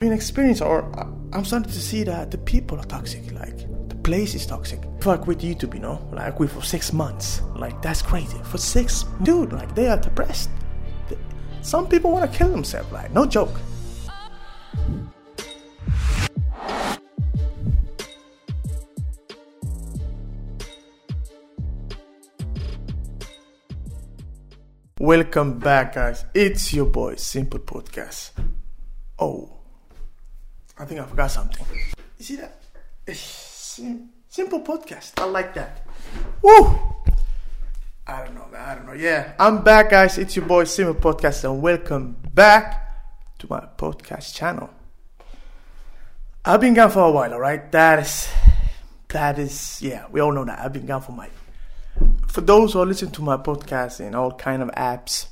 [0.00, 0.90] been experience or
[1.34, 3.32] I'm starting to see that the people are toxic.
[3.32, 3.58] Like
[3.90, 4.80] the place is toxic.
[4.98, 8.38] If with YouTube, you know, like quit for six months, like that's crazy.
[8.44, 10.48] For six, dude, like they are depressed.
[11.60, 12.90] Some people want to kill themselves.
[12.90, 13.52] Like no joke.
[24.98, 26.24] Welcome back, guys.
[26.32, 28.30] It's your boy, Simple Podcast.
[29.18, 29.59] Oh,
[30.80, 31.66] I think I forgot something.
[32.18, 32.56] You see that?
[34.30, 35.12] Simple podcast.
[35.20, 35.86] I like that.
[36.40, 36.78] Woo!
[38.06, 38.66] I don't know, man.
[38.66, 38.94] I don't know.
[38.94, 40.16] Yeah, I'm back, guys.
[40.16, 44.70] It's your boy, Simple Podcast, and welcome back to my podcast channel.
[46.46, 47.70] I've been gone for a while, alright?
[47.72, 48.32] That is,
[49.08, 50.60] that is, yeah, we all know that.
[50.60, 51.28] I've been gone for my
[52.26, 55.26] for those who listen to my podcast in all kind of apps,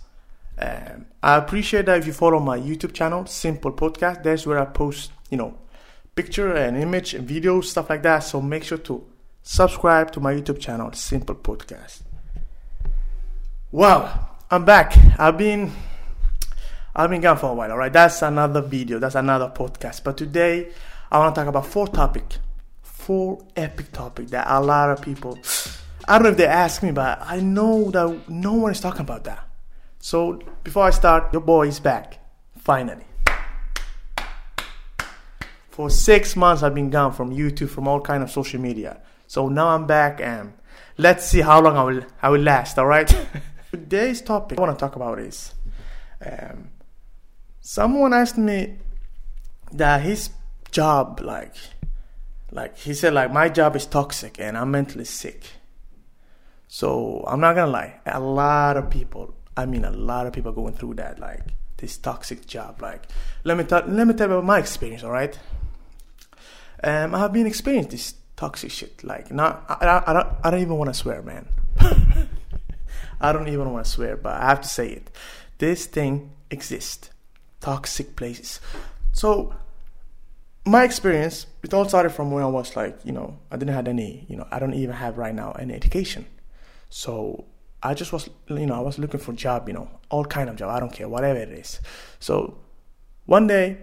[0.60, 4.22] um, I appreciate that if you follow my YouTube channel, Simple Podcast.
[4.22, 5.58] That's where I post, you know,
[6.14, 8.20] picture and image and videos, stuff like that.
[8.20, 9.04] So make sure to
[9.42, 12.02] subscribe to my YouTube channel, Simple Podcast.
[13.70, 14.96] Well, I'm back.
[15.18, 15.72] I've been
[16.94, 17.92] I've been gone for a while, alright?
[17.92, 20.02] That's another video, that's another podcast.
[20.02, 20.72] But today
[21.10, 22.24] I want to talk about four topic,
[22.82, 25.38] four epic topic that a lot of people
[26.08, 29.02] I don't know if they ask me, but I know that no one is talking
[29.02, 29.46] about that.
[29.98, 32.18] So before I start, your boy is back.
[32.58, 33.04] Finally.
[35.78, 39.00] For six months I've been gone from YouTube, from all kind of social media.
[39.28, 40.54] So now I'm back and
[40.96, 43.06] let's see how long I will I will last, alright?
[43.70, 45.54] Today's topic I want to talk about is
[46.26, 46.70] um,
[47.60, 48.78] someone asked me
[49.70, 50.30] that his
[50.72, 51.54] job like
[52.50, 55.44] like he said like my job is toxic and I'm mentally sick
[56.66, 60.50] so I'm not gonna lie, a lot of people, I mean a lot of people
[60.50, 62.82] going through that, like this toxic job.
[62.82, 63.06] Like
[63.44, 65.38] let me tell let me tell you about my experience, alright?
[66.82, 69.02] Um I have been experiencing this toxic shit.
[69.04, 71.48] Like not I, I, don't I don't even wanna swear, man.
[73.20, 75.10] I don't even wanna swear, but I have to say it.
[75.58, 77.10] This thing exists.
[77.60, 78.60] Toxic places.
[79.12, 79.54] So
[80.68, 83.88] my experience, it all started from when I was like, you know, I didn't have
[83.88, 86.26] any, you know, I don't even have right now any education.
[86.90, 87.46] So
[87.82, 90.56] I just was, you know, I was looking for job, you know, all kind of
[90.56, 90.70] job.
[90.70, 91.80] I don't care, whatever it is.
[92.20, 92.58] So
[93.26, 93.78] one day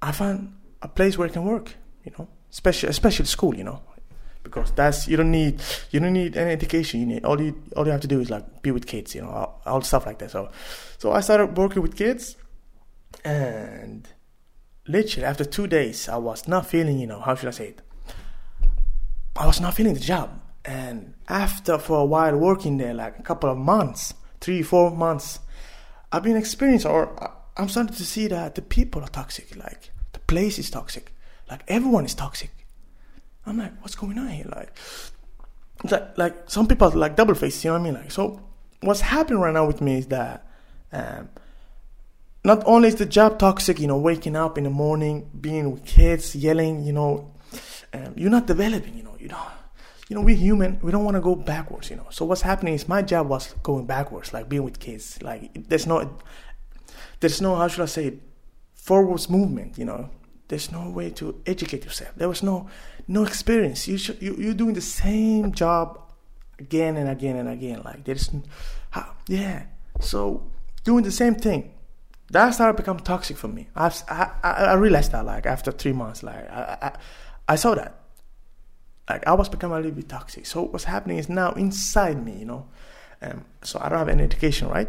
[0.00, 1.74] I found a place where I can work,
[2.06, 3.82] you know, especially especially school, you know,
[4.44, 7.00] because that's you don't need you don't need any education.
[7.00, 9.20] You need all you all you have to do is like be with kids, you
[9.20, 10.30] know, all, all stuff like that.
[10.30, 10.50] So
[10.98, 12.36] so I started working with kids,
[13.24, 14.08] and
[14.86, 17.82] literally after two days, I was not feeling, you know, how should I say it?
[19.34, 20.40] I was not feeling the job.
[20.64, 25.40] And after for a while working there, like a couple of months, three, four months,
[26.10, 29.54] I've been experiencing, or I'm starting to see that the people are toxic.
[29.56, 31.12] Like the place is toxic.
[31.50, 32.50] Like everyone is toxic.
[33.44, 34.46] I'm like, what's going on here?
[34.54, 34.76] Like,
[35.90, 37.64] like, like some people are like double faced.
[37.64, 37.94] You know what I mean?
[37.94, 38.40] Like, so
[38.80, 40.46] what's happening right now with me is that.
[40.92, 41.28] Um,
[42.46, 45.84] not only is the job toxic, you know, waking up in the morning, being with
[45.84, 47.32] kids, yelling, you know,
[47.92, 49.40] um, you're not developing, you know, you don't,
[50.08, 50.78] you know, we're human.
[50.80, 52.06] We don't want to go backwards, you know.
[52.10, 55.20] So what's happening is my job was going backwards, like being with kids.
[55.22, 56.16] Like there's no,
[57.18, 58.22] there's no how should I say it,
[58.74, 60.08] forwards movement, you know.
[60.48, 62.12] There's no way to educate yourself.
[62.16, 62.68] There was no,
[63.08, 63.88] no experience.
[63.88, 66.00] You should, you you're doing the same job
[66.58, 67.82] again and again and again.
[67.84, 68.30] Like there's,
[69.26, 69.64] yeah.
[70.00, 70.50] So
[70.84, 71.72] doing the same thing.
[72.30, 73.68] That started become toxic for me.
[73.76, 76.92] I've, I, I realized that like after three months, like I, I,
[77.48, 78.00] I saw that
[79.08, 80.46] like I was becoming a little bit toxic.
[80.46, 82.66] So what's happening is now inside me, you know.
[83.22, 84.88] Um, so I don't have any education, right?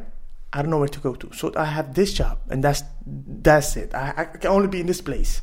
[0.53, 1.33] I don't know where to go to.
[1.33, 3.93] So I have this job, and that's that's it.
[3.93, 5.41] I, I can only be in this place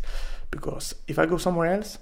[0.51, 1.99] because if I go somewhere else,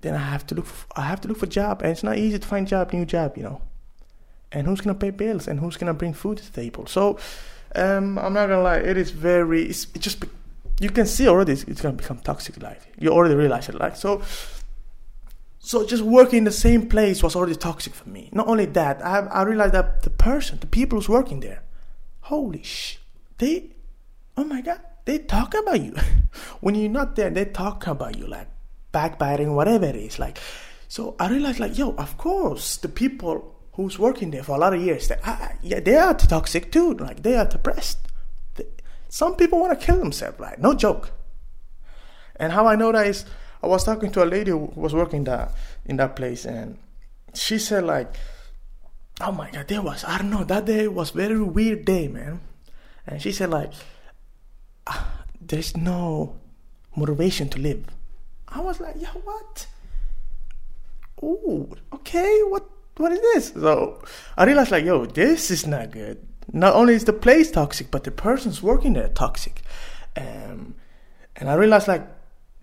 [0.00, 0.66] then I have to look.
[0.66, 3.04] For, I have to look for job, and it's not easy to find job, new
[3.04, 3.62] job, you know.
[4.52, 6.86] And who's gonna pay bills, and who's gonna bring food to the table?
[6.86, 7.18] So
[7.74, 9.64] um, I'm not gonna lie, it is very.
[9.64, 10.24] It's, it just
[10.80, 12.62] you can see already it's, it's gonna become toxic.
[12.62, 13.74] Like you already realize it.
[13.74, 14.22] Like so
[15.68, 18.30] so just working in the same place was already toxic for me.
[18.32, 21.62] Not only that, I, I realized that the person, the people who's working there,
[22.20, 22.96] holy sh,
[23.36, 23.76] they,
[24.38, 25.94] oh my god, they talk about you.
[26.60, 28.48] when you're not there, they talk about you like
[28.92, 30.18] backbiting, whatever it is.
[30.18, 30.38] Like,
[30.88, 34.72] so I realized like, yo, of course, the people who's working there for a lot
[34.72, 36.94] of years, they, I, yeah, they are toxic too.
[36.94, 37.98] Like they are depressed.
[38.54, 38.64] They,
[39.10, 40.40] some people want to kill themselves.
[40.40, 41.12] Like no joke.
[42.36, 43.26] And how I know that is
[43.62, 45.52] I was talking to a lady who was working that
[45.84, 46.78] in that place, and
[47.34, 48.14] she said like,
[49.20, 52.40] "Oh my God, there was I don't know that day was very weird day, man."
[53.08, 53.72] And she said like,
[54.86, 56.36] ah, there's no
[56.94, 57.84] motivation to live.
[58.48, 59.66] I was like, yeah, what?
[61.22, 62.68] Oh, okay, what
[62.98, 63.52] what is this?
[63.54, 64.02] So
[64.36, 66.18] I realized like, yo, this is not good.
[66.52, 69.62] Not only is the place toxic, but the person's working there toxic.
[70.16, 70.74] Um,
[71.36, 72.06] and I realized like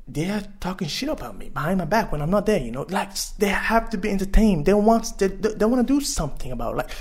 [0.07, 2.59] they are talking shit about me behind my back when I'm not there.
[2.59, 4.65] You know, like they have to be entertained.
[4.65, 6.73] They want they, they, want to do something about.
[6.73, 6.77] It.
[6.77, 6.91] Like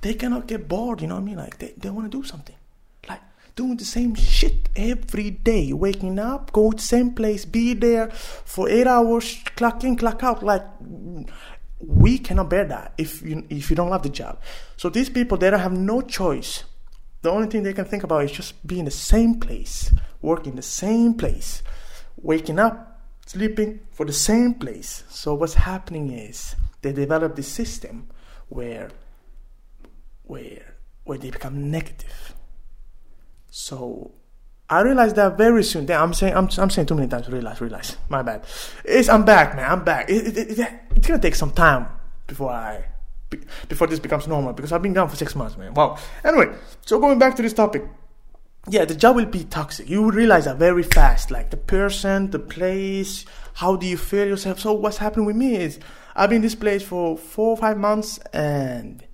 [0.00, 1.02] they cannot get bored.
[1.02, 1.36] You know what I mean?
[1.36, 2.56] Like they, they want to do something.
[3.06, 3.20] Like
[3.54, 8.68] doing the same shit every day, waking up, go to same place, be there for
[8.68, 10.42] eight hours, clock in, clock out.
[10.42, 10.64] Like
[11.78, 14.40] we cannot bear that if you if you don't love the job.
[14.78, 16.64] So these people they don't have no choice.
[17.20, 20.52] The only thing they can think about is just be in the same place, working
[20.52, 21.62] in the same place
[22.16, 25.04] waking up, sleeping for the same place.
[25.08, 28.08] So what's happening is they develop this system
[28.48, 28.90] where
[30.24, 30.74] where
[31.04, 32.34] where they become negative.
[33.50, 34.12] So
[34.68, 35.90] I realized that very soon.
[35.90, 37.28] I'm saying I'm, I'm saying too many times.
[37.28, 37.96] Realize, realize.
[38.08, 38.44] My bad.
[38.84, 39.70] It's I'm back, man.
[39.70, 40.08] I'm back.
[40.08, 41.86] It, it, it, it's gonna take some time
[42.26, 42.86] before I
[43.68, 45.74] before this becomes normal because I've been gone for six months, man.
[45.74, 45.98] Wow.
[46.24, 46.54] Anyway,
[46.86, 47.84] so going back to this topic
[48.68, 49.88] yeah, the job will be toxic.
[49.88, 51.30] You will realize that very fast.
[51.30, 53.24] Like the person, the place,
[53.54, 54.60] how do you feel yourself?
[54.60, 55.78] So what's happening with me is
[56.16, 59.04] I've been in this place for four or five months and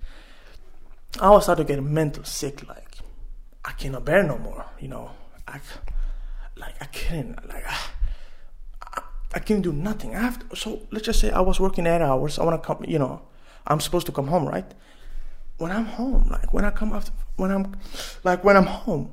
[1.19, 2.67] I was starting to get mental sick.
[2.67, 2.97] Like
[3.65, 4.65] I cannot bear no more.
[4.79, 5.11] You know,
[5.47, 5.59] I
[6.55, 7.91] like I can't like ah,
[8.81, 9.01] I,
[9.33, 10.15] I can't do nothing.
[10.15, 12.39] I have to, so let's just say I was working eight hours.
[12.39, 12.85] I want to come.
[12.87, 13.21] You know,
[13.67, 14.73] I'm supposed to come home, right?
[15.57, 17.75] When I'm home, like when I come after, when I'm
[18.23, 19.11] like when I'm home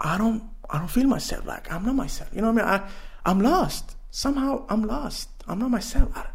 [0.00, 2.30] I don't I don't feel myself like I'm not myself.
[2.34, 2.82] You know what I mean?
[2.82, 2.88] I
[3.30, 3.96] I'm lost.
[4.10, 5.28] Somehow I'm lost.
[5.46, 6.10] I'm not myself.
[6.14, 6.26] I,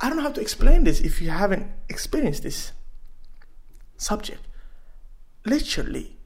[0.00, 2.72] I don't know how to explain this if you haven't experienced this
[3.96, 4.40] subject.
[5.44, 6.16] Literally,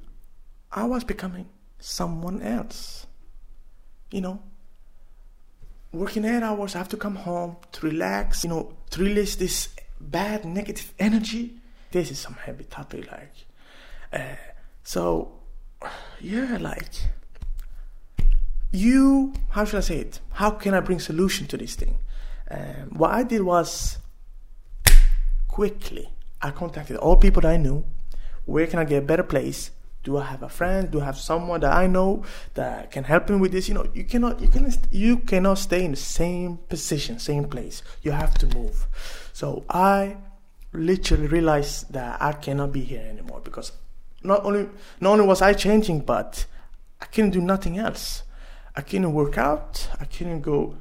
[0.71, 1.49] I was becoming
[1.79, 3.07] someone else.
[4.11, 4.43] You know,
[5.93, 9.69] working eight hours, I have to come home to relax, you know, to release this
[10.01, 11.55] bad negative energy.
[11.91, 13.35] This is some heavy topic, like.
[14.13, 14.37] Uh,
[14.83, 15.42] so
[16.21, 16.91] yeah, like
[18.71, 19.35] you.
[19.51, 20.21] How should I say it?
[20.33, 21.99] How can I bring solution to this thing?
[22.51, 23.99] Um, what I did was
[25.49, 26.09] quickly.
[26.41, 27.85] I contacted all people that I knew.
[28.45, 29.71] Where can I get a better place?
[30.03, 30.91] Do I have a friend?
[30.91, 32.25] Do I have someone that I know
[32.55, 33.69] that can help me with this?
[33.69, 37.83] You know, you cannot, you can, you cannot stay in the same position, same place.
[38.03, 38.89] You have to move.
[39.33, 40.17] So I
[40.73, 43.73] literally realized that I cannot be here anymore because
[44.25, 44.69] not only
[45.01, 46.47] not only was I changing, but
[47.01, 48.23] I couldn't do nothing else.
[48.75, 49.89] I couldn't work out.
[50.01, 50.77] I couldn't go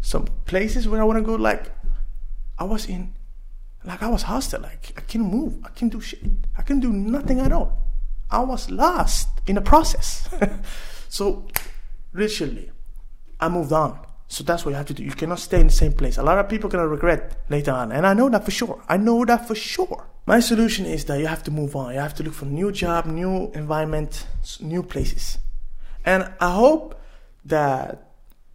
[0.00, 1.34] some places where I want to go.
[1.34, 1.72] Like
[2.58, 3.14] I was in,
[3.84, 4.60] like I was hostile.
[4.60, 5.58] Like I couldn't move.
[5.64, 6.20] I couldn't do shit.
[6.56, 7.78] I couldn't do nothing at all.
[8.30, 10.28] I was lost in the process.
[11.08, 11.46] so
[12.12, 12.70] literally,
[13.40, 13.98] I moved on.
[14.26, 15.04] So that's what you have to do.
[15.04, 16.18] You cannot stay in the same place.
[16.18, 18.82] A lot of people gonna regret later on, and I know that for sure.
[18.88, 20.06] I know that for sure.
[20.26, 21.92] My solution is that you have to move on.
[21.92, 24.26] You have to look for new job, new environment,
[24.60, 25.38] new places.
[26.04, 26.98] And I hope
[27.44, 28.10] that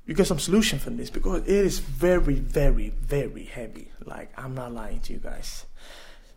[0.07, 3.92] you get some solution from this because it is very, very, very heavy.
[4.04, 5.66] Like I'm not lying to you guys.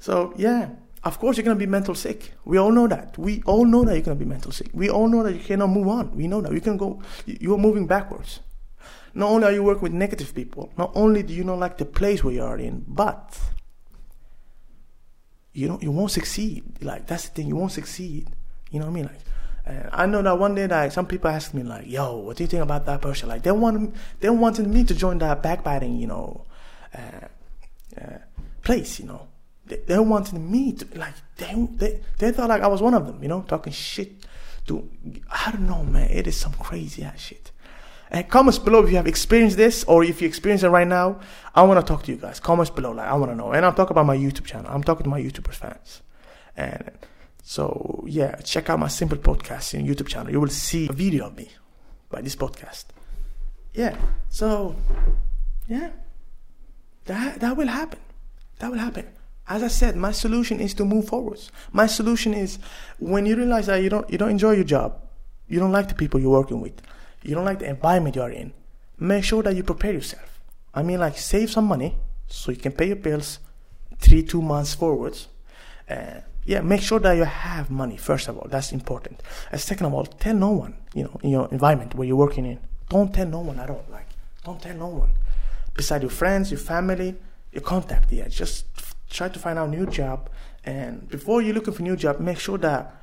[0.01, 0.69] So yeah,
[1.03, 2.33] of course you're gonna be mental sick.
[2.45, 3.17] We all know that.
[3.17, 4.69] We all know that you're gonna be mental sick.
[4.75, 6.15] We all know that you cannot move on.
[6.15, 7.01] We know that you can go.
[7.25, 8.41] You are moving backwards.
[9.15, 11.87] Not only are you working with negative people, not only do you not like the
[11.87, 13.39] place where you are in, but
[15.53, 16.65] you don't you won't succeed.
[16.81, 18.27] Like that's the thing, you won't succeed.
[18.71, 19.05] You know what I mean?
[19.05, 19.21] Like
[19.67, 22.45] uh, I know that one day that some people asked me like, "Yo, what do
[22.45, 25.99] you think about that person?" Like they want they wanted me to join that backbiting,
[25.99, 26.47] you know,
[26.95, 27.27] uh,
[28.01, 28.19] uh,
[28.63, 28.99] place.
[28.99, 29.29] You know,
[29.67, 33.07] they, they wanted me to like they they they thought like I was one of
[33.07, 33.23] them.
[33.23, 34.13] You know, talking shit.
[34.69, 34.89] To
[35.29, 36.09] I don't know, man.
[36.11, 37.51] It is some crazy ass shit.
[38.13, 41.19] And comments below if you have experienced this or if you experience it right now.
[41.55, 42.41] I want to talk to you guys.
[42.41, 43.53] Comments below, like I want to know.
[43.53, 44.71] And I'm talking about my YouTube channel.
[44.71, 46.03] I'm talking to my YouTubers fans.
[46.55, 46.91] And
[47.43, 50.31] so yeah, check out my simple podcast in YouTube channel.
[50.31, 51.49] You will see a video of me
[52.11, 52.85] by this podcast.
[53.73, 53.97] Yeah.
[54.29, 54.77] So
[55.67, 55.93] yeah,
[57.07, 57.99] that that will happen.
[58.59, 59.07] That will happen.
[59.49, 61.51] As I said, my solution is to move forwards.
[61.73, 62.59] My solution is
[62.99, 65.01] when you realize that you don't you don't enjoy your job,
[65.49, 66.79] you don't like the people you're working with
[67.23, 68.53] you don't like the environment you are in,
[68.99, 70.41] make sure that you prepare yourself.
[70.75, 73.39] I mean, like save some money so you can pay your bills
[73.99, 75.29] three, two months forwards.
[75.89, 78.49] Uh, yeah, make sure that you have money, first of all.
[78.49, 79.23] That's important.
[79.51, 82.47] And second of all, tell no one, you know, in your environment where you're working
[82.47, 82.59] in.
[82.89, 83.85] Don't tell no one at all.
[83.91, 84.09] Like,
[84.45, 85.11] don't tell no one.
[85.75, 87.15] Beside your friends, your family,
[87.53, 88.29] your contact, yeah.
[88.29, 88.67] Just
[89.09, 90.31] try to find out a new job.
[90.65, 93.02] And before you're looking for a new job, make sure that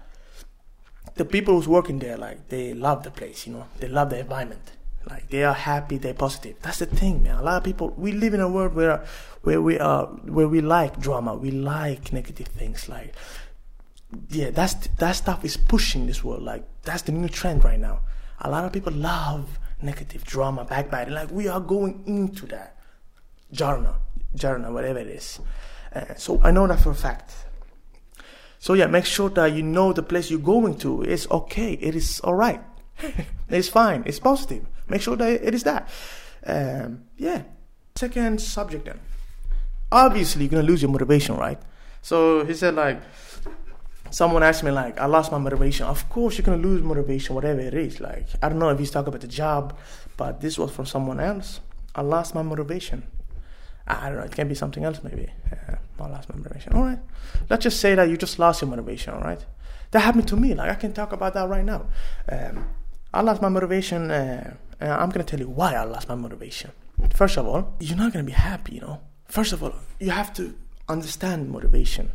[1.20, 4.20] the people who's working there, like they love the place, you know, they love the
[4.20, 4.72] environment.
[5.10, 6.56] Like they are happy, they're positive.
[6.62, 7.36] That's the thing, man.
[7.36, 9.04] A lot of people we live in a world where
[9.42, 12.88] where we are where we like drama, we like negative things.
[12.88, 13.14] Like
[14.30, 16.44] yeah, that's that stuff is pushing this world.
[16.44, 18.00] Like that's the new trend right now.
[18.40, 21.14] A lot of people love negative drama, backbiting.
[21.14, 22.78] Like we are going into that
[23.54, 23.96] jarna,
[24.38, 25.40] jarna, whatever it is.
[25.94, 27.34] Uh, so I know that for a fact.
[28.60, 31.74] So yeah, make sure that you know the place you're going to is okay.
[31.74, 32.62] It is all right.
[33.50, 34.04] it's fine.
[34.06, 34.66] It's positive.
[34.90, 35.90] Make sure that it is that.
[36.46, 37.44] Um, yeah.
[37.96, 39.00] Second subject then.
[39.92, 41.60] Obviously, you're gonna lose your motivation, right?
[42.02, 43.02] So he said like,
[44.12, 45.86] someone asked me like, I lost my motivation.
[45.86, 48.02] Of course, you're gonna lose motivation, whatever it is.
[48.02, 49.78] Like, I don't know if he's talking about the job,
[50.18, 51.62] but this was from someone else.
[51.96, 53.04] I lost my motivation.
[53.90, 54.24] I don't know.
[54.26, 55.28] It can be something else, maybe.
[55.52, 56.74] Yeah, I lost my motivation.
[56.74, 57.00] All right.
[57.50, 59.14] Let's just say that you just lost your motivation.
[59.14, 59.44] All right.
[59.92, 60.54] That happened to me.
[60.54, 61.88] Like I can talk about that right now.
[62.32, 62.68] Um,
[63.14, 64.12] I lost my motivation.
[64.12, 66.72] Uh, I'm gonna tell you why I lost my motivation.
[67.16, 68.76] First of all, you're not gonna be happy.
[68.76, 69.02] You know.
[69.26, 70.56] First of all, you have to
[70.88, 72.12] understand motivation.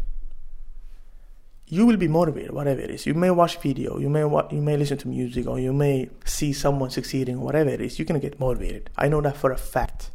[1.67, 3.07] You will be motivated, whatever it is.
[3.07, 6.11] You may watch video, you may wa- you may listen to music, or you may
[6.25, 7.99] see someone succeeding, whatever it is.
[7.99, 8.91] You're gonna get motivated.
[8.97, 10.11] I know that for a fact.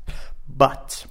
[0.48, 1.06] But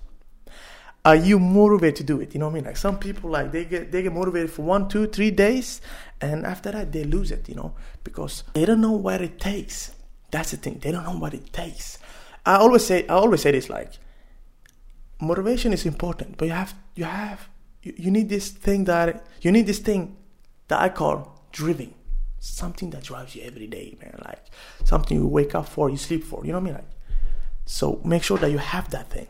[1.08, 2.34] are you motivated to do it?
[2.34, 2.64] You know what I mean?
[2.64, 5.80] Like some people, like they get they get motivated for one, two, three days,
[6.20, 7.48] and after that they lose it.
[7.48, 7.74] You know,
[8.04, 9.92] because they don't know what it takes.
[10.30, 10.80] That's the thing.
[10.82, 11.96] They don't know what it takes.
[12.44, 13.92] I always say, I always say this like,
[15.18, 17.48] motivation is important, but you have you have
[17.82, 20.14] you, you need this thing that you need this thing
[20.68, 21.94] that I call driving.
[22.40, 24.20] Something that drives you every day, man.
[24.26, 24.44] Like
[24.84, 26.44] something you wake up for, you sleep for.
[26.44, 26.74] You know what I mean?
[26.74, 26.90] Like,
[27.64, 29.28] so make sure that you have that thing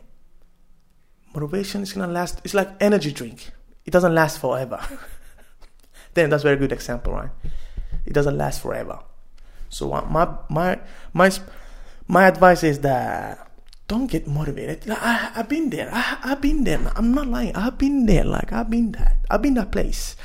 [1.33, 2.41] motivation is gonna last.
[2.43, 3.51] It's like energy drink.
[3.85, 4.79] It doesn't last forever.
[6.13, 7.31] then that's a very good example, right?
[8.05, 8.99] It doesn't last forever.
[9.69, 10.79] So my my
[11.13, 11.31] my
[12.07, 13.49] my advice is that
[13.87, 14.85] don't get motivated.
[14.85, 15.89] Like, I, have been there.
[15.91, 16.79] I, have been there.
[16.95, 17.55] I'm not lying.
[17.55, 18.23] I've been there.
[18.23, 19.17] Like I've been that.
[19.29, 20.15] I've been that place.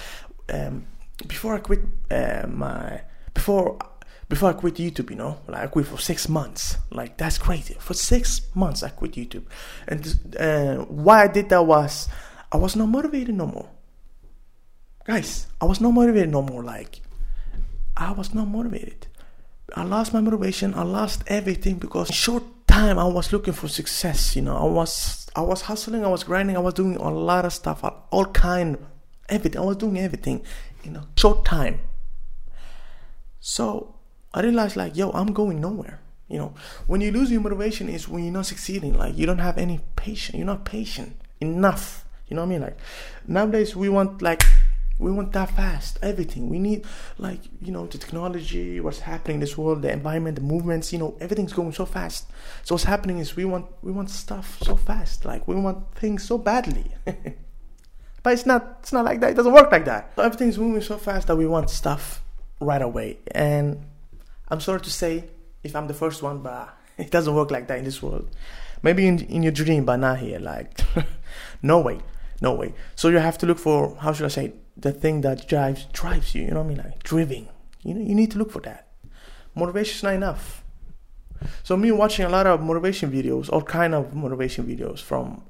[0.52, 0.86] Um,
[1.26, 1.80] before I quit
[2.10, 3.00] uh, my
[3.32, 3.78] before
[4.28, 6.76] before I quit YouTube, you know, like I quit for six months.
[6.90, 7.76] Like that's crazy.
[7.78, 9.44] For six months, I quit YouTube,
[9.86, 12.08] and uh, why I did that was
[12.50, 13.68] I was not motivated no more.
[15.04, 16.62] Guys, I was not motivated no more.
[16.62, 17.00] Like
[17.96, 19.06] I was not motivated.
[19.74, 20.74] I lost my motivation.
[20.74, 24.36] I lost everything because short time I was looking for success.
[24.36, 26.04] You know, I was I was hustling.
[26.04, 26.56] I was grinding.
[26.56, 27.84] I was doing a lot of stuff.
[28.10, 28.78] All kind,
[29.28, 29.60] everything.
[29.60, 30.44] I was doing everything
[30.84, 31.80] in a short time.
[33.40, 33.93] So
[34.34, 36.00] I realized like, yo, I'm going nowhere.
[36.28, 36.54] You know,
[36.88, 38.94] when you lose your motivation is when you're not succeeding.
[38.94, 40.36] Like you don't have any patience.
[40.36, 42.04] You're not patient enough.
[42.28, 42.62] You know what I mean?
[42.62, 42.78] Like
[43.28, 44.42] nowadays we want like
[44.98, 46.48] we want that fast everything.
[46.48, 46.86] We need
[47.18, 50.92] like you know the technology, what's happening in this world, the environment, the movements.
[50.92, 52.26] You know everything's going so fast.
[52.64, 55.24] So what's happening is we want we want stuff so fast.
[55.24, 56.90] Like we want things so badly.
[58.22, 59.30] but it's not it's not like that.
[59.30, 60.12] It doesn't work like that.
[60.16, 62.22] Everything's moving so fast that we want stuff
[62.60, 63.84] right away and
[64.54, 65.24] I'm sorry to say
[65.64, 68.30] if I'm the first one, but it doesn't work like that in this world.
[68.82, 70.38] Maybe in in your dream, but not here.
[70.38, 70.80] Like,
[71.62, 71.98] no way,
[72.40, 72.74] no way.
[72.94, 76.34] So you have to look for how should I say the thing that drives drives
[76.34, 76.42] you.
[76.42, 76.78] You know what I mean?
[76.78, 77.48] Like driving.
[77.82, 78.88] You know, you need to look for that.
[79.54, 80.64] Motivation is not enough.
[81.62, 85.42] So me watching a lot of motivation videos, all kind of motivation videos from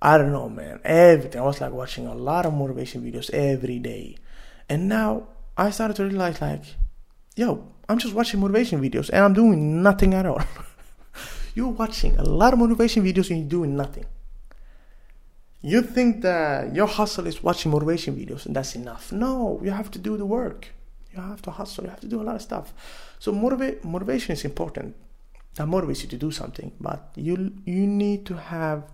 [0.00, 1.40] I don't know, man, everything.
[1.40, 4.16] I was like watching a lot of motivation videos every day.
[4.68, 6.64] And now I started to realize like,
[7.36, 10.42] yo, I'm just watching motivation videos and I'm doing nothing at all.
[11.54, 14.06] you're watching a lot of motivation videos and you're doing nothing.
[15.60, 19.12] You think that your hustle is watching motivation videos and that's enough.
[19.12, 20.68] No, you have to do the work.
[21.14, 21.84] You have to hustle.
[21.84, 22.72] You have to do a lot of stuff.
[23.18, 24.96] So motivate motivation is important.
[25.56, 28.84] That motivates you to do something, but you you need to have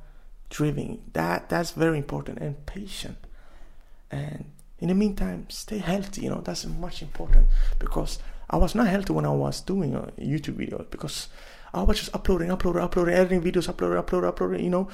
[0.51, 1.05] driving.
[1.13, 3.19] That that's very important and patient.
[4.11, 4.51] And
[4.81, 6.23] in the meantime, stay healthy.
[6.23, 7.47] You know that's much important
[7.79, 8.19] because
[8.51, 11.29] I was not healthy when I was doing a YouTube video because
[11.75, 14.65] I was just uploading, uploading, uploading, editing videos, uploading, uploading, uploading.
[14.65, 14.89] You know,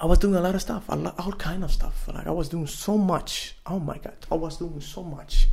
[0.00, 2.08] I was doing a lot of stuff, a lot, all kind of stuff.
[2.08, 3.56] Like I was doing so much.
[3.66, 5.48] Oh my god, I was doing so much,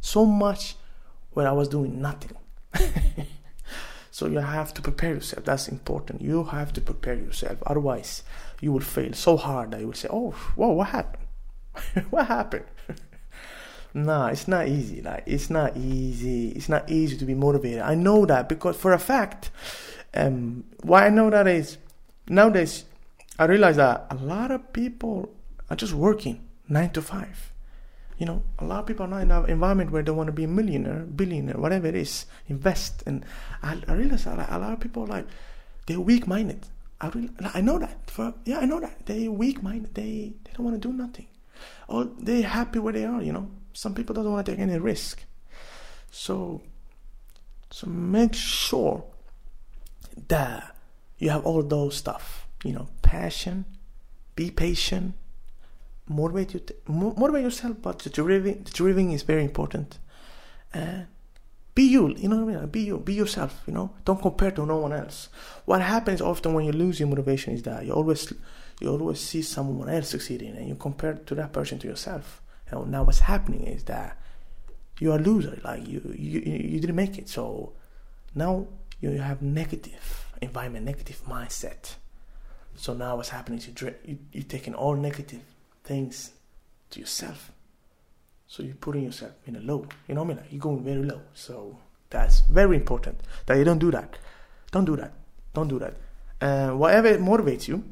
[0.00, 0.76] so much,
[1.32, 2.36] when I was doing nothing.
[4.10, 5.44] so you have to prepare yourself.
[5.44, 6.22] That's important.
[6.22, 7.58] You have to prepare yourself.
[7.66, 8.22] Otherwise,
[8.60, 11.19] you will fail so hard that you will say, "Oh, whoa, what happened?
[12.10, 12.64] what happened?"
[13.92, 15.02] Nah, it's not easy.
[15.02, 16.50] Like it's not easy.
[16.50, 17.80] It's not easy to be motivated.
[17.80, 19.50] I know that because for a fact,
[20.14, 21.76] um, why I know that is
[22.28, 22.84] nowadays
[23.40, 25.32] I realize that a lot of people
[25.70, 27.52] are just working nine to five.
[28.18, 30.32] You know, a lot of people are not in an environment where they want to
[30.32, 33.02] be a millionaire, billionaire, whatever it is, invest.
[33.06, 33.24] And
[33.62, 35.26] I, I realize that a lot of people like
[35.86, 36.66] they're weak-minded.
[37.00, 38.10] I really, I know that.
[38.10, 39.94] For, yeah, I know that they're weak-minded.
[39.94, 41.26] They they don't want to do nothing,
[41.88, 43.22] or they're happy where they are.
[43.22, 45.24] You know, some people don't want to take any risk.
[46.10, 46.62] So,
[47.70, 49.04] so make sure
[50.28, 50.74] that
[51.18, 52.46] you have all those stuff.
[52.64, 53.64] You know, passion,
[54.34, 55.14] be patient,
[56.08, 57.76] motivate you, motivate yourself.
[57.80, 59.98] But the driving, the driving is very important.
[60.72, 61.06] And
[61.74, 62.68] be you, you know what I mean?
[62.68, 63.62] Be you, be yourself.
[63.66, 65.28] You know, don't compare to no one else.
[65.64, 68.32] What happens often when you lose your motivation is that you always,
[68.80, 72.42] you always see someone else succeeding, and you compare to that person to yourself.
[72.70, 74.16] You know, now what's happening is that
[74.98, 75.58] you are a loser.
[75.62, 77.28] Like you, you, you didn't make it.
[77.28, 77.72] So
[78.34, 78.66] now
[79.00, 81.96] you have negative environment, negative mindset.
[82.76, 85.42] So now what's happening is you, you, you're taking all negative
[85.84, 86.32] things
[86.90, 87.52] to yourself.
[88.46, 89.86] So you're putting yourself in a low.
[90.08, 90.36] You know what I mean?
[90.38, 91.20] Like you're going very low.
[91.34, 94.16] So that's very important that you don't do that.
[94.72, 95.12] Don't do that.
[95.54, 95.94] Don't do that.
[96.40, 97.84] And uh, whatever motivates you,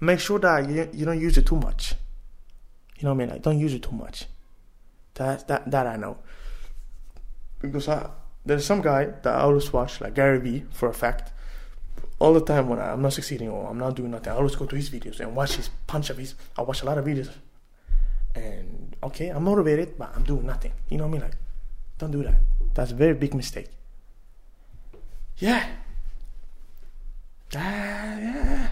[0.00, 1.94] make sure that you, you don't use it too much.
[2.98, 3.28] You know what I mean?
[3.30, 4.26] Like don't use it too much.
[5.14, 6.18] That that that I know.
[7.60, 8.10] Because I,
[8.46, 11.32] there's some guy that I always watch, like Gary Vee, for a fact
[12.20, 14.66] all the time when I'm not succeeding or I'm not doing nothing, I always go
[14.66, 16.34] to his videos and watch his punch of his.
[16.56, 17.30] I watch a lot of videos,
[18.34, 20.72] and okay, I'm motivated, but I'm doing nothing.
[20.88, 21.20] You know what I mean?
[21.22, 21.36] Like,
[21.98, 22.40] don't do that.
[22.74, 23.68] That's a very big mistake.
[25.38, 25.68] Yeah.
[27.54, 28.68] Ah, yeah.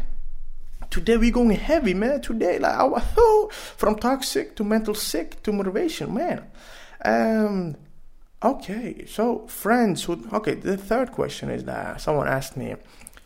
[0.90, 2.20] Today we going heavy, man.
[2.20, 6.44] Today, like, I, oh, from toxic to mental sick to motivation, man.
[7.04, 7.76] Um.
[8.42, 10.26] Okay, so friends who.
[10.32, 12.76] Okay, the third question is that someone asked me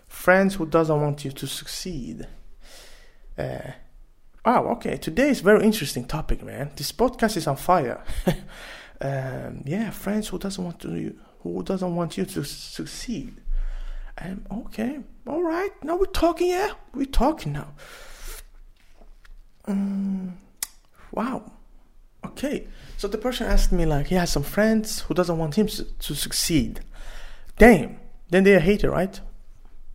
[0.07, 2.27] friends who doesn't want you to succeed.
[3.39, 3.73] Uh,
[4.45, 4.97] wow, okay.
[4.97, 6.71] Today is very interesting topic, man.
[6.77, 8.03] This podcast is on fire.
[9.01, 13.41] um, yeah, friends who doesn't want to who doesn't want you to succeed.
[14.21, 15.71] Um, okay, all right.
[15.83, 16.49] Now we're talking.
[16.49, 17.73] Yeah, we're talking now.
[19.67, 20.37] Um,
[21.13, 21.51] wow.
[22.25, 22.67] Okay.
[22.97, 25.85] So the person asked me like he has some friends who doesn't want him to,
[25.85, 26.81] to succeed.
[27.57, 27.99] Damn.
[28.29, 29.21] Then they're a hater, right?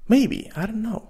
[0.07, 1.09] Maybe I don't know.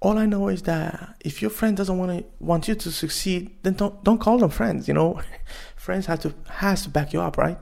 [0.00, 3.50] All I know is that if your friend doesn't want to want you to succeed,
[3.62, 4.88] then don't don't call them friends.
[4.88, 5.20] You know,
[5.76, 7.58] friends have to has to back you up, right?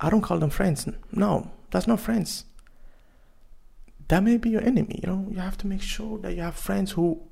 [0.00, 0.88] I don't call them friends.
[1.12, 2.44] No, that's not friends.
[4.08, 5.00] That may be your enemy.
[5.02, 7.22] You know, you have to make sure that you have friends who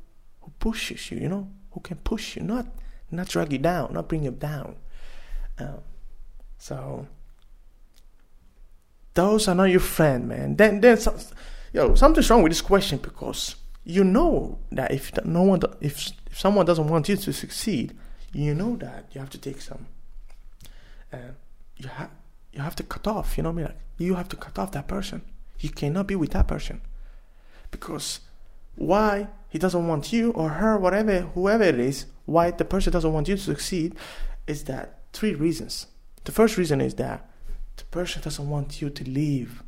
[0.41, 1.19] who pushes you.
[1.19, 2.67] You know, who can push you, not
[3.11, 4.77] not drag you down, not bring you down.
[5.59, 5.81] Um,
[6.59, 7.07] so
[9.15, 10.57] those are not your friend, man.
[10.57, 11.17] Then then some,
[11.73, 16.39] yo, something's wrong with this question because you know that if no one, if if
[16.39, 17.97] someone doesn't want you to succeed,
[18.33, 19.87] you know that you have to take some.
[21.13, 21.33] Uh,
[21.77, 22.11] you have
[22.53, 23.37] you have to cut off.
[23.37, 23.67] You know what I mean?
[23.67, 25.23] Like, you have to cut off that person.
[25.61, 26.81] You cannot be with that person
[27.71, 28.21] because
[28.75, 33.13] why he doesn't want you or her, whatever, whoever it is, why the person doesn't
[33.13, 33.95] want you to succeed,
[34.47, 35.87] is that three reasons.
[36.25, 37.29] The first reason is that
[37.77, 39.63] the person doesn't want you to leave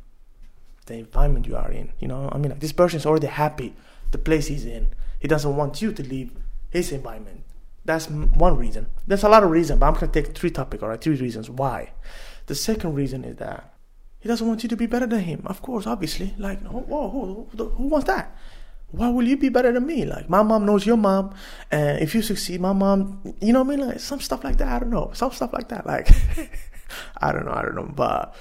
[0.85, 1.91] the environment you are in.
[1.99, 3.75] You know, I mean, like this person is already happy
[4.11, 4.89] the place he's in.
[5.19, 6.31] He doesn't want you to leave
[6.69, 7.43] his environment.
[7.85, 8.87] That's one reason.
[9.05, 11.01] There's a lot of reasons, but I'm gonna take three topics, all right?
[11.01, 11.91] Three reasons why.
[12.45, 13.72] The second reason is that
[14.23, 15.43] he doesn't want you to be better than him.
[15.45, 16.33] Of course, obviously.
[16.37, 18.35] Like, who, who, who, who wants that?
[18.91, 20.05] Why will you be better than me?
[20.05, 21.35] Like, my mom knows your mom,
[21.69, 23.87] and if you succeed, my mom, you know what I mean?
[23.87, 24.69] Like, some stuff like that.
[24.69, 25.11] I don't know.
[25.13, 25.85] Some stuff like that.
[25.85, 26.09] Like,
[27.17, 27.51] I don't know.
[27.53, 27.91] I don't know.
[27.93, 28.33] But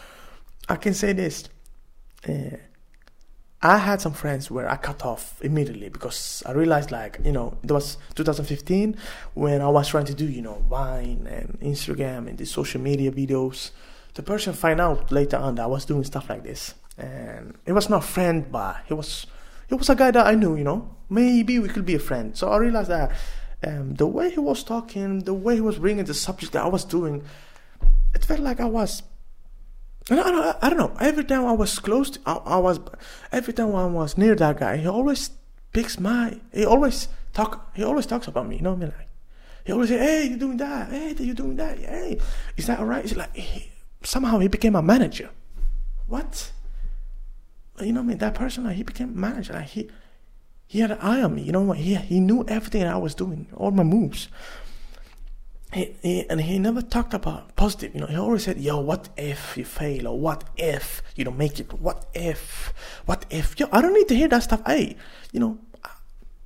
[0.68, 1.48] I can say this
[2.28, 2.56] uh,
[3.64, 7.56] I had some friends where I cut off immediately because I realized, like, you know,
[7.62, 8.96] it was 2015
[9.34, 13.12] when I was trying to do, you know, Vine and Instagram and the social media
[13.12, 13.70] videos.
[14.14, 17.72] The person find out later on that I was doing stuff like this, and it
[17.72, 19.26] was not friend, but he was,
[19.68, 20.96] he was a guy that I knew, you know.
[21.08, 22.36] Maybe we could be a friend.
[22.36, 23.12] So I realized that
[23.64, 26.68] um, the way he was talking, the way he was bringing the subject that I
[26.68, 27.24] was doing,
[28.14, 29.02] it felt like I was
[30.10, 30.96] I don't, I don't know.
[31.00, 32.80] Every time I was close, to, I, I, was,
[33.30, 35.30] every time I was near that guy, he always
[35.72, 38.56] picks my, he always talk, he always talks about me.
[38.56, 38.94] You know what I mean?
[38.98, 39.08] Like,
[39.64, 40.90] he always say, "Hey, you doing that?
[40.90, 41.78] Hey, you doing that?
[41.78, 42.18] Hey,
[42.56, 43.30] is that alright?" It's like
[44.04, 45.30] somehow he became a manager.
[46.06, 46.52] What?
[47.80, 48.18] You know I mean?
[48.18, 49.54] That person, like, he became manager.
[49.54, 49.90] Like he,
[50.66, 51.42] he had an eye on me.
[51.42, 51.78] You know what?
[51.78, 54.28] He he knew everything I was doing, all my moves
[55.72, 57.94] he, he, and he never talked about positive.
[57.94, 61.38] You know, he always said, "Yo, what if you fail, or what if you don't
[61.38, 61.72] make it?
[61.80, 62.72] What if?
[63.06, 64.62] What if?" Yo, I don't need to hear that stuff.
[64.66, 64.96] Hey,
[65.32, 65.58] you know,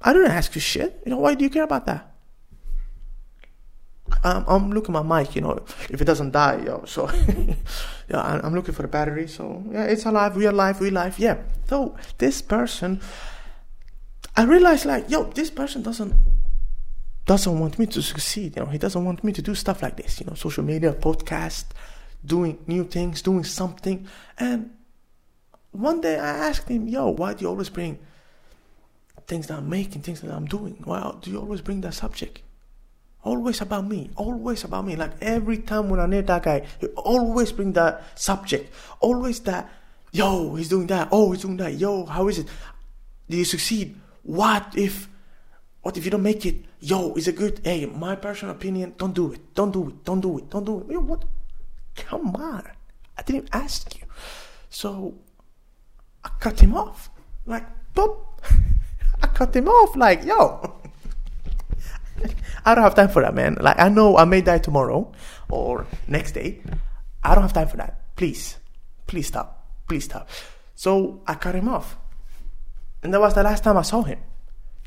[0.01, 1.03] I don't ask you shit.
[1.05, 2.15] You know, why do you care about that?
[4.23, 6.85] I'm, I'm looking at my mic, you know, if it doesn't die, yo.
[6.87, 7.11] So,
[8.09, 9.27] yeah, I'm, looking for the battery.
[9.29, 10.37] So, yeah, it's alive.
[10.37, 10.81] We are alive.
[10.81, 11.19] We alive.
[11.19, 11.39] Yeah.
[11.69, 13.01] So this person,
[14.37, 16.15] I realized like, yo, this person doesn't
[17.27, 18.57] doesn't want me to succeed.
[18.57, 20.21] You know, he doesn't want me to do stuff like this.
[20.21, 21.65] You know, social media, podcast,
[22.25, 24.07] doing new things, doing something.
[24.39, 24.71] And
[25.73, 27.99] one day I asked him, yo, why do you always bring
[29.27, 30.81] things that I'm making, things that I'm doing?
[30.85, 32.43] Why do you always bring that subject?
[33.27, 34.95] Always about me, always about me.
[34.95, 38.73] Like every time when I meet that guy, he always bring that subject.
[39.01, 39.69] Always that,
[40.13, 41.09] yo, he's doing that.
[41.11, 41.75] Oh, he's doing that.
[41.75, 42.47] Yo, how is it?
[43.29, 43.97] Do you succeed?
[44.23, 45.09] What if,
[45.83, 46.67] what if you don't make it?
[46.79, 47.61] Yo, is it good?
[47.65, 49.41] Hey, my personal opinion, don't do it.
[49.55, 50.05] Don't do it.
[50.05, 50.49] Don't do it.
[50.49, 50.93] Don't do it.
[50.93, 51.25] Yo, what?
[51.97, 52.63] Come on.
[53.19, 54.07] I didn't ask you.
[54.71, 55.19] So
[56.23, 57.11] I cut him off.
[57.45, 58.19] Like, boop.
[59.21, 59.97] I cut him off.
[59.97, 60.77] Like, yo.
[62.65, 63.57] I don't have time for that, man.
[63.61, 65.13] Like, I know I may die tomorrow
[65.49, 66.61] or next day.
[67.23, 68.17] I don't have time for that.
[68.17, 68.57] Please,
[69.07, 69.67] please stop.
[69.89, 70.29] Please stop.
[70.75, 71.97] So I cut him off.
[73.03, 74.19] And that was the last time I saw him.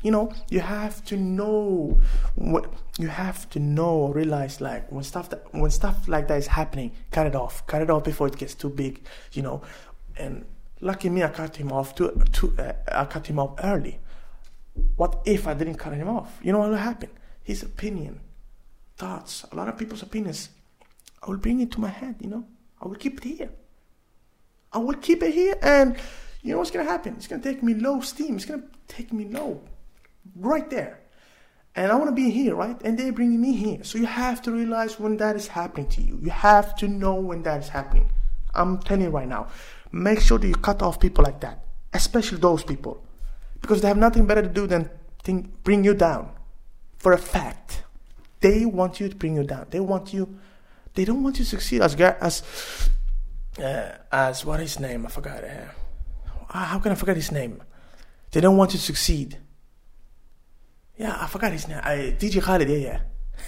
[0.02, 2.00] You know, you have to know
[2.34, 6.46] what you have to know realize like when stuff that when stuff like that is
[6.46, 7.66] happening, cut it off.
[7.66, 9.60] Cut it off before it gets too big, you know.
[10.16, 10.46] And
[10.80, 13.98] lucky me I cut him off too, too uh, I cut him off early.
[14.96, 16.38] What if I didn't cut him off?
[16.42, 17.10] You know what would happen?
[17.50, 18.20] His opinion,
[18.96, 20.50] thoughts, a lot of people's opinions,
[21.20, 22.44] I will bring it to my head, you know.
[22.80, 23.50] I will keep it here.
[24.72, 25.96] I will keep it here and
[26.42, 27.14] you know what's gonna happen?
[27.16, 28.36] It's gonna take me low steam.
[28.36, 29.62] It's gonna take me low
[30.36, 31.00] right there.
[31.74, 32.80] And I want to be here, right?
[32.84, 33.82] And they're bringing me here.
[33.82, 36.20] So you have to realize when that is happening to you.
[36.22, 38.12] You have to know when that is happening.
[38.54, 39.48] I'm telling you right now.
[39.90, 43.04] Make sure that you cut off people like that, especially those people,
[43.60, 44.88] because they have nothing better to do than
[45.24, 46.30] think, bring you down.
[47.00, 47.82] For a fact,
[48.40, 49.66] they want you to bring you down.
[49.70, 50.38] They want you.
[50.94, 52.42] They don't want you to succeed as as
[53.58, 55.06] uh, as what is his name?
[55.06, 55.42] I forgot.
[55.42, 55.64] Uh,
[56.48, 57.62] how can I forget his name?
[58.32, 59.38] They don't want you to succeed.
[60.98, 61.80] Yeah, I forgot his name.
[61.82, 63.00] I, DJ Khaled, yeah,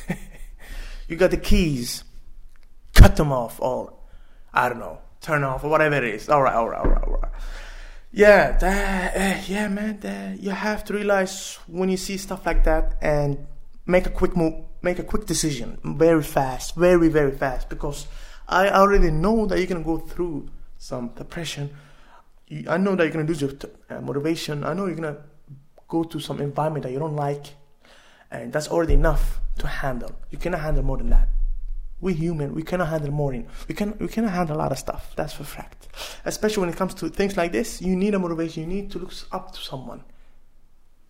[0.09, 0.17] yeah.
[1.09, 2.05] you got the keys.
[2.95, 3.93] Cut them off or,
[4.55, 6.31] I don't know, turn off or whatever it is.
[6.31, 7.33] All right, all right, all right, all right.
[8.15, 9.99] Yeah, that, uh, yeah, man.
[10.01, 13.47] That, you have to realize when you see stuff like that and
[13.87, 17.71] make a quick move, make a quick decision, very fast, very, very fast.
[17.71, 18.07] Because
[18.47, 21.71] I already know that you're gonna go through some depression.
[22.69, 23.53] I know that you're gonna lose your
[23.89, 24.63] uh, motivation.
[24.63, 25.23] I know you're gonna
[25.89, 27.55] go to some environment that you don't like,
[28.31, 30.13] and that's already enough to handle.
[30.31, 31.29] You cannot handle more than that.
[32.03, 33.33] We human, we cannot handle more.
[33.33, 35.15] In, we can we cannot handle a lot of stuff.
[35.17, 35.82] That's for fact.
[36.25, 38.63] Especially when it comes to things like this, you need a motivation.
[38.63, 40.03] You need to look up to someone.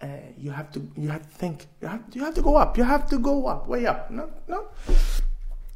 [0.01, 1.67] Uh, you have to you have to think.
[1.81, 2.77] You have you have to go up.
[2.77, 4.11] You have to go up, way up.
[4.11, 4.67] No, no.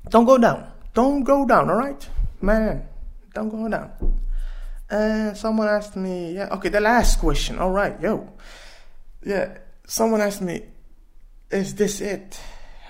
[0.09, 0.67] Don't go down.
[0.95, 1.71] Don't go down.
[1.71, 2.09] All right,
[2.41, 2.89] man.
[3.35, 3.93] Don't go down.
[4.89, 7.59] And uh, someone asked me, yeah, okay, the last question.
[7.59, 8.33] All right, yo
[9.27, 10.63] yeah, someone asked me,
[11.51, 12.41] "Is this it,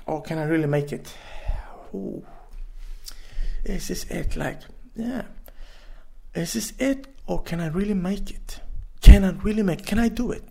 [0.07, 1.13] or can I really make it?"
[1.95, 2.25] Ooh.
[3.65, 4.37] Is this it?
[4.37, 4.61] Like,
[4.95, 5.23] yeah,
[6.37, 8.61] is this it, or can I really make it?
[9.01, 9.87] Can I really make?
[9.87, 10.45] Can I do it?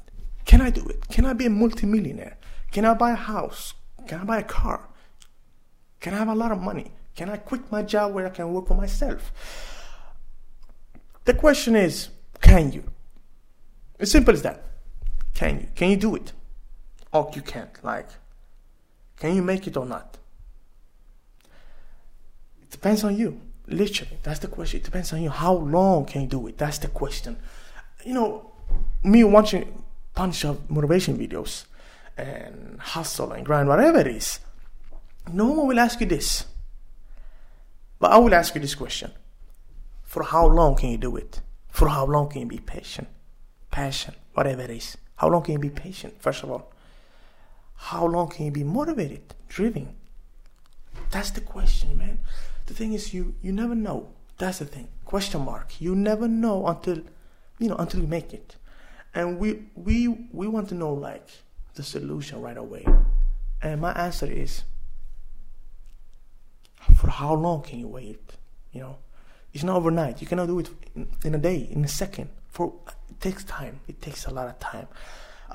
[0.46, 1.08] Can I do it?
[1.10, 2.38] Can I be a multimillionaire?
[2.72, 3.74] Can I buy a house?
[4.08, 4.88] Can I buy a car?
[6.00, 6.92] Can I have a lot of money?
[7.16, 9.32] Can I quit my job where I can work for myself?
[11.26, 12.10] The question is,
[12.42, 12.84] can you?
[14.00, 14.64] As simple as that.
[15.34, 15.68] Can you?
[15.76, 16.34] Can you do it?
[17.12, 17.84] Or you can't.
[17.84, 18.10] Like,
[19.18, 20.18] can you make it or not?
[22.62, 23.40] It depends on you.
[23.68, 24.80] Literally, that's the question.
[24.80, 25.30] It depends on you.
[25.30, 26.58] How long can you do it?
[26.58, 27.38] That's the question.
[28.06, 28.52] You know,
[29.04, 31.66] me watching bunch of motivation videos
[32.18, 34.40] and hustle and grind, whatever it is,
[35.32, 36.46] no one will ask you this.
[38.00, 39.12] But I will ask you this question.
[40.04, 41.42] For how long can you do it?
[41.70, 43.08] For how long can you be patient?
[43.72, 44.98] Passion, whatever it is.
[45.16, 46.72] How long can you be patient, first of all?
[47.76, 49.96] How long can you be motivated, driven?
[51.12, 52.20] That's the question, man.
[52.66, 54.08] The thing is, you you never know.
[54.38, 54.88] That's the thing.
[55.06, 55.80] Question mark.
[55.80, 56.98] You never know until,
[57.60, 58.56] you know, until you make it.
[59.14, 61.30] And we we we want to know like
[61.76, 62.86] the solution right away.
[63.62, 64.64] And my answer is,
[66.96, 68.34] for how long can you wait?
[68.72, 68.98] You know,
[69.54, 70.22] it's not overnight.
[70.22, 72.30] You cannot do it in, in a day, in a second.
[72.50, 72.74] For
[73.10, 73.80] it takes time.
[73.88, 74.88] It takes a lot of time.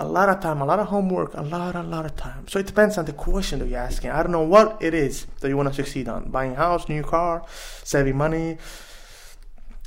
[0.00, 2.48] A lot of time, a lot of homework, a lot, a lot of time.
[2.48, 4.10] So it depends on the question that you're asking.
[4.10, 6.30] I don't know what it is that you want to succeed on.
[6.30, 7.44] Buying a house, new car,
[7.84, 8.56] saving money.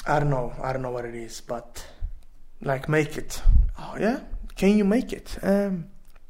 [0.05, 0.53] I don't know.
[0.61, 1.83] I don't know what it is, but
[2.61, 3.41] like make it.
[3.79, 4.19] Oh yeah,
[4.55, 5.27] can you make it?
[5.41, 5.73] Um,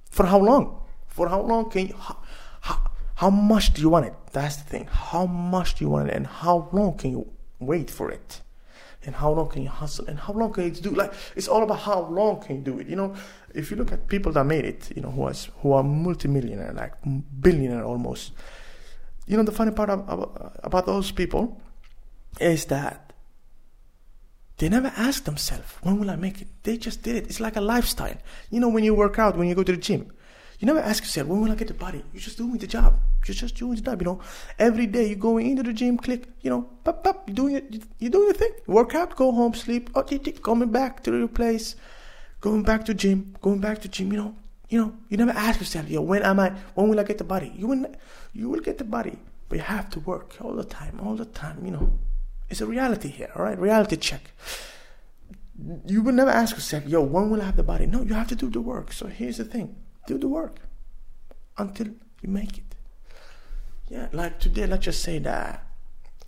[0.09, 0.63] for how long?
[1.07, 1.95] For how long can you?
[2.07, 2.17] How,
[2.61, 2.77] how,
[3.15, 4.15] How much do you want it?
[4.31, 4.85] That's the thing.
[5.11, 7.23] How much do you want it, and how long can you
[7.59, 8.42] wait for it?
[9.05, 10.05] And how long can you hustle?
[10.07, 10.91] And how long can you do?
[10.91, 12.87] Like it's all about how long can you do it.
[12.87, 13.15] You know,
[13.53, 16.73] if you look at people that made it, you know, who has who are multimillionaire,
[16.73, 16.93] like
[17.41, 18.31] billionaire almost.
[19.25, 21.61] You know, the funny part about, about those people
[22.39, 23.13] is that
[24.57, 26.47] they never ask themselves, when will I make it?
[26.63, 27.27] They just did it.
[27.27, 28.17] It's like a lifestyle.
[28.49, 30.11] You know, when you work out, when you go to the gym,
[30.63, 32.01] you never ask yourself, when will I get the body?
[32.13, 32.97] You're just doing the job.
[33.27, 34.21] You're just doing the job, you know.
[34.57, 37.83] Every day you're going into the gym, click, you know, pop, pop, you're doing it,
[37.99, 38.53] you're doing your thing.
[38.65, 40.03] Work out, go home, sleep, oh,
[40.41, 41.75] coming back to your place,
[42.39, 44.35] going back to gym, going back to gym, you know.
[44.69, 47.25] You know, you never ask yourself, yo, when am I, when will I get the
[47.25, 47.51] body?
[47.57, 47.85] You will,
[48.31, 49.17] you will get the body,
[49.49, 51.91] but you have to work all the time, all the time, you know.
[52.49, 53.59] It's a reality here, all right?
[53.59, 54.31] Reality check.
[55.85, 57.85] You will never ask yourself, yo, when will I have the body?
[57.85, 58.93] No, you have to do the work.
[58.93, 59.75] So here's the thing
[60.07, 60.59] do the work
[61.57, 62.75] until you make it.
[63.89, 65.65] Yeah, like today, let's just say that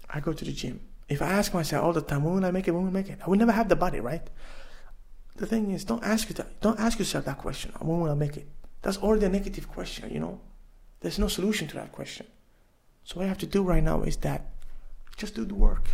[0.09, 0.81] I go to the gym.
[1.07, 2.71] If I ask myself all the time, when will I make it?
[2.71, 3.19] When will I make it?
[3.25, 4.27] I will never have the body, right?
[5.35, 6.61] The thing is, don't ask you that.
[6.61, 7.71] Don't ask yourself that question.
[7.79, 8.47] When will I make it?
[8.81, 10.11] That's already a negative question.
[10.11, 10.39] You know,
[11.01, 12.25] there's no solution to that question.
[13.03, 14.49] So what you have to do right now is that
[15.17, 15.89] just do the work.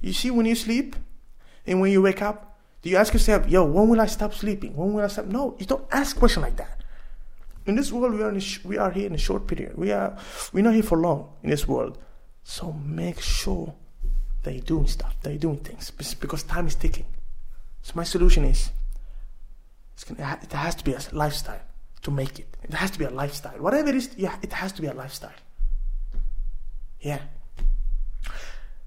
[0.00, 0.96] You see, when you sleep
[1.66, 4.74] and when you wake up, do you ask yourself, "Yo, when will I stop sleeping?
[4.74, 6.79] When will I stop?" No, you don't ask question like that.
[7.70, 9.78] In this world, we are, sh- we are here in a short period.
[9.78, 10.18] We are,
[10.52, 11.98] we're not here for long in this world.
[12.42, 13.72] So make sure
[14.42, 17.06] that you're doing stuff, that you're doing things, because time is ticking.
[17.82, 18.70] So my solution is,
[20.04, 21.60] gonna, it has to be a lifestyle
[22.02, 22.56] to make it.
[22.64, 23.60] It has to be a lifestyle.
[23.60, 25.30] Whatever it is, yeah, it has to be a lifestyle.
[27.00, 27.20] Yeah.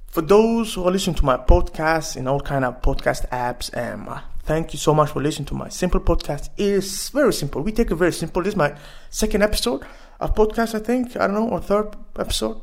[0.08, 4.20] For those who are listening to my podcast in all kind of podcast apps, um,
[4.46, 6.50] Thank you so much for listening to my simple podcast.
[6.58, 7.62] It's very simple.
[7.62, 8.42] We take it very simple.
[8.44, 8.76] This is my
[9.10, 9.84] second episode
[10.20, 11.16] of podcast, I think.
[11.16, 12.62] I don't know, or third episode.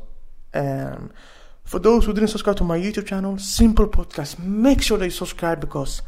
[0.53, 1.11] Um,
[1.63, 5.11] for those who didn't subscribe to my YouTube channel, Simple Podcast, make sure that you
[5.11, 6.03] subscribe because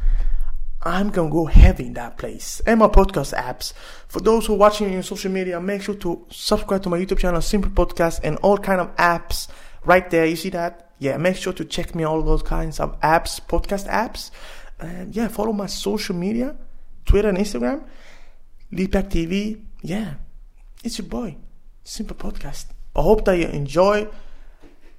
[0.80, 3.72] I'm gonna go heavy in that place and my podcast apps.
[4.06, 7.18] For those who are watching on social media, make sure to subscribe to my YouTube
[7.18, 9.48] channel, Simple Podcast, and all kind of apps
[9.84, 10.26] right there.
[10.26, 10.90] You see that?
[11.00, 14.30] Yeah, make sure to check me all those kinds of apps, podcast apps.
[14.80, 16.56] And yeah, follow my social media,
[17.04, 17.84] Twitter and Instagram,
[18.72, 19.60] Leadpack TV.
[19.82, 20.14] Yeah,
[20.82, 21.36] it's your boy,
[21.82, 22.66] Simple Podcast.
[22.96, 24.08] I hope that you enjoy.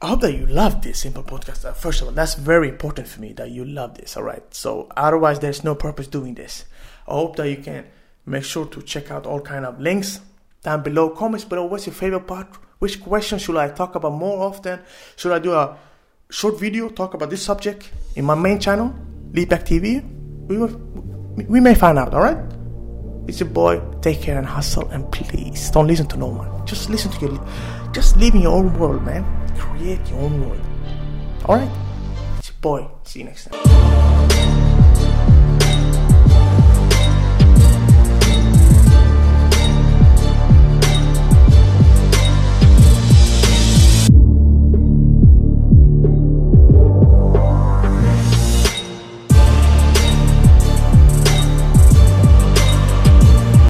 [0.01, 1.63] I hope that you love this simple podcast.
[1.63, 4.17] Uh, first of all, that's very important for me that you love this.
[4.17, 4.43] All right.
[4.53, 6.65] So otherwise, there's no purpose doing this.
[7.07, 7.85] I hope that you can
[8.25, 10.19] make sure to check out all kind of links
[10.63, 11.09] down below.
[11.09, 11.65] Comments below.
[11.65, 12.47] What's your favorite part?
[12.79, 14.81] Which question should I talk about more often?
[15.15, 15.77] Should I do a
[16.29, 18.93] short video talk about this subject in my main channel?
[19.33, 20.03] Leadpack TV,
[20.47, 20.75] we, will,
[21.47, 22.37] we may find out, alright?
[23.27, 26.67] It's your boy, take care and hustle, and please don't listen to no one.
[26.67, 27.47] Just listen to your,
[27.91, 29.25] just live in your own world, man.
[29.57, 30.61] Create your own world.
[31.45, 31.71] Alright?
[32.37, 32.87] It's your boy.
[33.03, 34.34] See you next time.